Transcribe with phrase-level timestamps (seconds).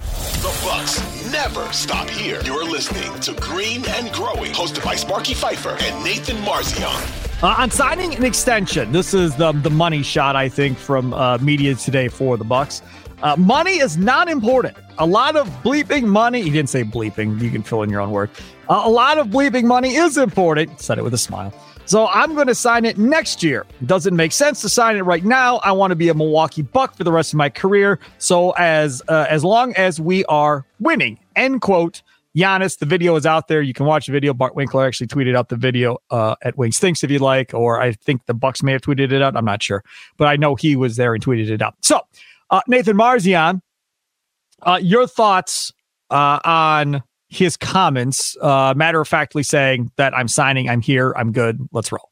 [0.00, 2.40] The Bucks never stop here.
[2.44, 7.42] You're listening to Green and Growing, hosted by Sparky Fifer and Nathan Marzion.
[7.42, 11.38] Uh, on signing an extension, this is the the money shot I think from uh,
[11.38, 12.82] media today for the Bucks.
[13.22, 14.76] Uh, money is not important.
[14.98, 16.42] A lot of bleeping money.
[16.42, 17.40] He didn't say bleeping.
[17.40, 18.30] You can fill in your own word.
[18.68, 20.80] Uh, a lot of bleeping money is important.
[20.80, 21.52] Said it with a smile.
[21.90, 23.66] So I'm going to sign it next year.
[23.84, 25.56] Doesn't make sense to sign it right now.
[25.64, 27.98] I want to be a Milwaukee Buck for the rest of my career.
[28.18, 32.02] So as uh, as long as we are winning, end quote.
[32.36, 33.60] Giannis, the video is out there.
[33.60, 34.32] You can watch the video.
[34.32, 37.80] Bart Winkler actually tweeted out the video uh, at Wings Thinks if you like, or
[37.80, 39.36] I think the Bucks may have tweeted it out.
[39.36, 39.82] I'm not sure,
[40.16, 41.74] but I know he was there and tweeted it out.
[41.80, 42.02] So,
[42.50, 43.62] uh, Nathan Marzion,
[44.62, 45.72] uh, your thoughts
[46.08, 51.32] uh, on his comments, uh, matter of factly saying that I'm signing, I'm here, I'm
[51.32, 52.10] good, let's roll.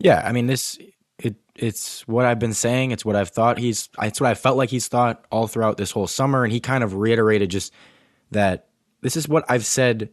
[0.00, 0.76] Yeah, I mean this
[1.18, 4.58] it it's what I've been saying, it's what I've thought he's it's what I felt
[4.58, 7.72] like he's thought all throughout this whole summer and he kind of reiterated just
[8.32, 8.66] that
[9.00, 10.10] this is what I've said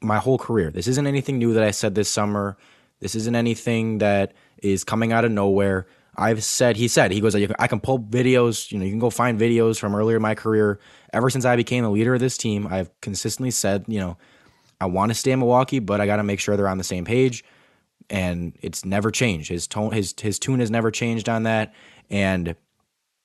[0.00, 0.70] my whole career.
[0.70, 2.56] This isn't anything new that I said this summer.
[3.00, 5.86] This isn't anything that is coming out of nowhere.
[6.16, 9.10] I've said, he said, he goes, I can pull videos, you know, you can go
[9.10, 10.80] find videos from earlier in my career.
[11.12, 14.16] Ever since I became the leader of this team, I've consistently said, you know,
[14.80, 16.84] I want to stay in Milwaukee, but I got to make sure they're on the
[16.84, 17.44] same page.
[18.08, 19.48] And it's never changed.
[19.48, 21.74] His tone, his his tune has never changed on that.
[22.08, 22.54] And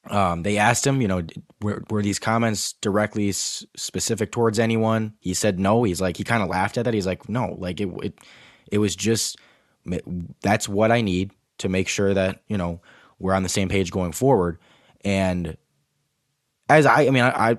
[0.09, 1.21] um, they asked him, you know,
[1.61, 5.13] were, were these comments directly s- specific towards anyone?
[5.19, 5.83] He said no.
[5.83, 6.95] He's like, he kind of laughed at that.
[6.95, 8.19] He's like, no, like it, it,
[8.71, 9.37] it was just
[10.41, 12.81] that's what I need to make sure that you know
[13.19, 14.57] we're on the same page going forward.
[15.03, 15.57] And
[16.69, 17.57] as I, I mean, I, I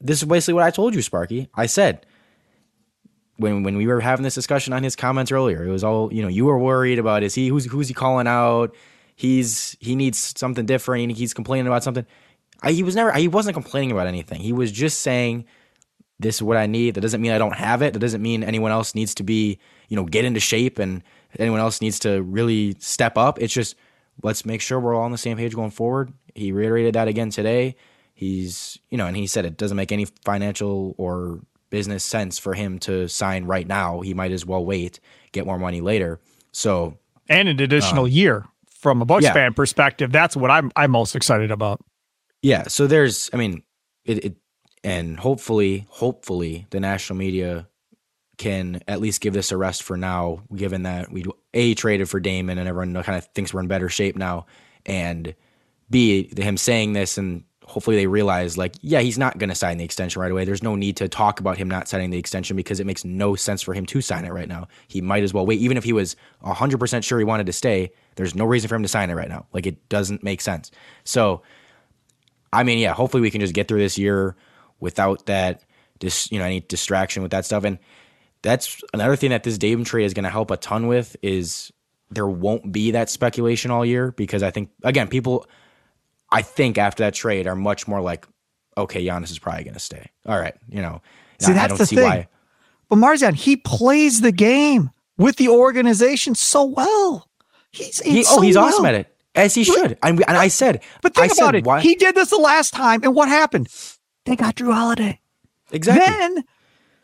[0.00, 1.48] this is basically what I told you, Sparky.
[1.54, 2.06] I said
[3.36, 6.22] when when we were having this discussion on his comments earlier, it was all you
[6.22, 6.28] know.
[6.28, 8.74] You were worried about is he who's who's he calling out?
[9.16, 11.12] He's he needs something different.
[11.12, 12.06] He's complaining about something.
[12.62, 13.12] I, he was never.
[13.12, 14.40] He wasn't complaining about anything.
[14.40, 15.44] He was just saying
[16.18, 16.94] this is what I need.
[16.94, 17.92] That doesn't mean I don't have it.
[17.92, 19.58] That doesn't mean anyone else needs to be
[19.88, 21.02] you know get into shape and
[21.38, 23.40] anyone else needs to really step up.
[23.40, 23.76] It's just
[24.22, 26.12] let's make sure we're all on the same page going forward.
[26.34, 27.76] He reiterated that again today.
[28.14, 31.40] He's, you know, and he said it doesn't make any financial or
[31.70, 34.00] business sense for him to sign right now.
[34.00, 35.00] He might as well wait,
[35.32, 36.20] get more money later.
[36.52, 39.32] So, and an additional um, year from a Bucks yeah.
[39.32, 40.12] fan perspective.
[40.12, 41.80] That's what I'm I'm most excited about.
[42.42, 42.64] Yeah.
[42.68, 43.62] So there's, I mean,
[44.04, 44.36] it, it
[44.84, 47.66] and hopefully, hopefully, the national media
[48.36, 52.20] can at least give this a rest for now, given that we a traded for
[52.20, 54.46] Damon and everyone kind of thinks we're in better shape now,
[54.86, 55.34] and
[55.90, 59.78] b him saying this and hopefully they realize like yeah he's not going to sign
[59.78, 60.44] the extension right away.
[60.44, 63.34] There's no need to talk about him not signing the extension because it makes no
[63.34, 64.68] sense for him to sign it right now.
[64.88, 67.52] He might as well wait, even if he was 100 percent sure he wanted to
[67.52, 67.92] stay.
[68.16, 69.46] There's no reason for him to sign it right now.
[69.52, 70.70] Like it doesn't make sense.
[71.04, 71.42] So,
[72.52, 74.36] I mean, yeah, hopefully we can just get through this year
[74.78, 75.64] without that,
[76.00, 77.78] just you know, any distraction with that stuff and
[78.44, 81.72] that's another thing that this Damon trade is going to help a ton with is
[82.10, 85.46] there won't be that speculation all year because I think again people
[86.30, 88.26] I think after that trade are much more like
[88.76, 90.10] okay Giannis is probably going to stay.
[90.26, 91.00] All right, you know.
[91.38, 92.04] See, I, that's I don't the see thing.
[92.04, 92.28] why.
[92.88, 97.28] But Marzion, he plays the game with the organization so well.
[97.70, 98.66] He's, he, oh, so oh, he's well.
[98.66, 99.98] awesome at it as he should.
[100.02, 101.64] And, and I said, but think I about said, it.
[101.64, 101.80] Why?
[101.80, 103.68] He did this the last time, and what happened?
[104.26, 105.20] They got Jrue Holiday.
[105.72, 106.06] Exactly.
[106.06, 106.44] Then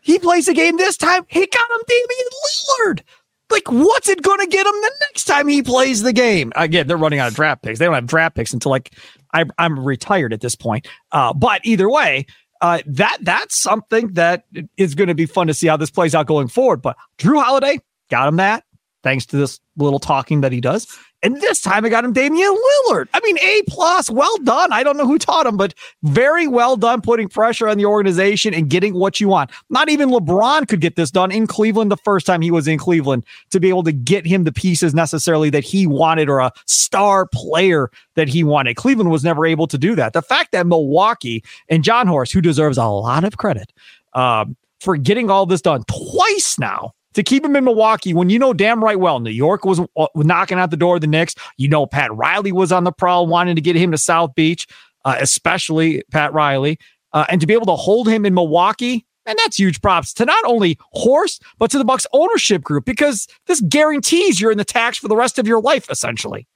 [0.01, 1.25] he plays the game this time.
[1.27, 3.01] He got him Damian Lillard.
[3.49, 6.53] Like, what's it going to get him the next time he plays the game?
[6.55, 7.79] Again, they're running out of draft picks.
[7.79, 8.93] They don't have draft picks until like
[9.33, 10.87] I, I'm retired at this point.
[11.11, 12.25] Uh, but either way,
[12.61, 14.45] uh, that that's something that
[14.77, 16.81] is going to be fun to see how this plays out going forward.
[16.81, 18.63] But Jrue Holiday got him that
[19.03, 20.87] thanks to this little talking that he does.
[21.23, 22.55] And this time I got him Damian
[22.87, 23.07] Lillard.
[23.13, 24.73] I mean, A plus, well done.
[24.73, 25.73] I don't know who taught him, but
[26.03, 29.51] very well done putting pressure on the organization and getting what you want.
[29.69, 32.79] Not even LeBron could get this done in Cleveland the first time he was in
[32.79, 36.51] Cleveland to be able to get him the pieces necessarily that he wanted or a
[36.65, 38.75] star player that he wanted.
[38.75, 40.13] Cleveland was never able to do that.
[40.13, 43.71] The fact that Milwaukee and Jon Horst, who deserves a lot of credit
[44.13, 48.39] um, for getting all this done twice now, to keep him in Milwaukee when you
[48.39, 51.35] know damn right well New York was uh, knocking out the door of the Knicks.
[51.57, 54.67] You know Pat Riley was on the prowl wanting to get him to South Beach,
[55.05, 56.77] uh, especially Pat Riley.
[57.13, 59.05] uh, and to be able to hold him in Milwaukee.
[59.25, 63.27] And that's huge props to not only Horst, but to the Bucks ownership group because
[63.45, 66.47] this guarantees you're in the tax for the rest of your life, essentially.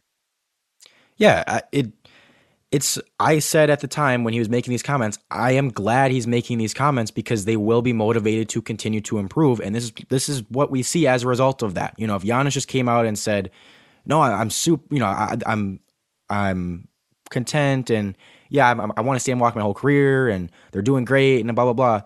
[1.17, 1.91] Yeah, it
[2.75, 6.11] it's I said at the time when he was making these comments, I am glad
[6.11, 9.61] he's making these comments because they will be motivated to continue to improve.
[9.61, 11.93] And this is this is what we see as a result of that.
[11.97, 13.49] You know, if Giannis just came out and said,
[14.05, 15.79] "No, I, am super," you know, I, I'm
[16.29, 16.89] I'm
[17.29, 18.17] content and
[18.49, 21.39] yeah, I'm, i want to stay in walk my whole career and they're doing great
[21.39, 22.01] and blah blah blah.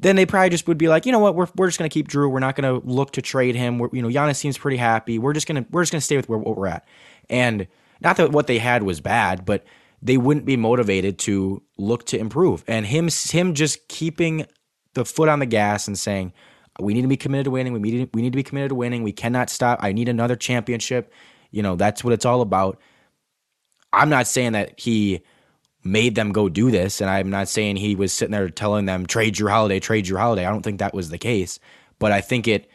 [0.00, 2.08] Then they probably just would be like, you know what, we're, we're just gonna keep
[2.08, 2.28] Jrue.
[2.28, 3.78] We're not gonna look to trade him.
[3.78, 5.20] We're, you know, Giannis seems pretty happy.
[5.20, 6.88] We're just gonna we're just gonna stay with where, we're at.
[7.28, 7.68] And
[8.00, 9.64] not that what they had was bad, but
[10.02, 12.64] they wouldn't be motivated to look to improve.
[12.66, 14.46] And him him just keeping
[14.94, 16.32] the foot on the gas and saying,
[16.78, 17.72] we need to be committed to winning.
[17.72, 19.02] We need we need to be committed to winning.
[19.02, 19.78] We cannot stop.
[19.82, 21.12] I need another championship.
[21.50, 22.80] You know, that's what it's all about.
[23.92, 25.22] I'm not saying that he
[25.82, 29.06] made them go do this, and I'm not saying he was sitting there telling them
[29.06, 30.46] trade your Holiday, trade your Holiday.
[30.46, 31.58] I don't think that was the case,
[31.98, 32.70] but I think it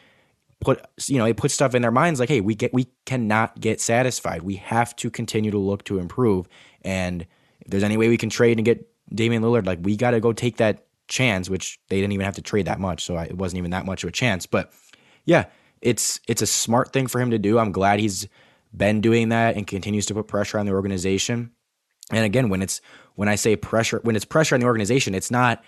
[0.60, 3.58] put you know it put stuff in their minds like hey we get we cannot
[3.60, 4.42] get satisfied.
[4.42, 6.48] We have to continue to look to improve.
[6.82, 7.26] And
[7.60, 10.20] if there's any way we can trade and get Damian Lillard like we got to
[10.20, 13.24] go take that chance which they didn't even have to trade that much so I,
[13.24, 14.46] it wasn't even that much of a chance.
[14.46, 14.72] But
[15.24, 15.46] yeah
[15.82, 17.58] it's it's a smart thing for him to do.
[17.58, 18.26] I'm glad he's
[18.74, 21.52] been doing that and continues to put pressure on the organization.
[22.10, 22.80] And again when it's
[23.14, 25.62] when I say pressure when it's pressure on the organization it's not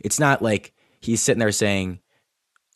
[0.00, 2.00] it's not like he's sitting there saying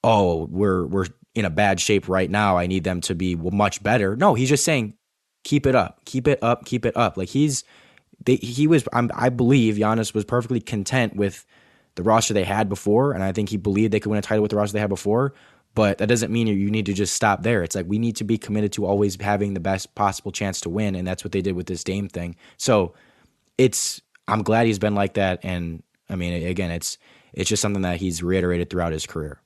[0.05, 1.07] oh we're we're
[1.37, 2.57] in a bad shape right now.
[2.57, 4.17] I need them to be much better.
[4.17, 4.95] No, he's just saying,
[5.45, 7.17] keep it up, keep it up, keep it up.
[7.19, 7.63] Like he's,
[8.25, 11.45] they, he was, I'm, i believe Giannis was perfectly content with
[11.95, 14.43] the roster they had before, and I think he believed they could win a title
[14.43, 15.35] with the roster they had before.
[15.75, 17.63] But that doesn't mean you need to just stop there.
[17.63, 20.71] It's like we need to be committed to always having the best possible chance to
[20.71, 22.35] win, and that's what they did with this Dame thing.
[22.57, 22.95] So
[23.59, 26.97] it's, I'm glad he's been like that, and I mean, again, it's
[27.35, 29.43] it's just something that he's reiterated throughout his career.